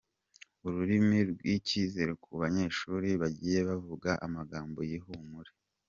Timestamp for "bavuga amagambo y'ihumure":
3.69-5.51